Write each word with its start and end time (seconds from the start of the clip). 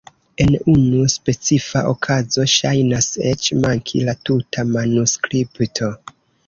En 0.45 0.53
unu 0.71 1.01
specifa 1.15 1.83
okazo 1.91 2.47
ŝajnas 2.55 3.11
eĉ 3.33 3.53
manki 3.67 4.05
la 4.09 4.19
tuta 4.31 4.69
manuskripto! 4.75 5.97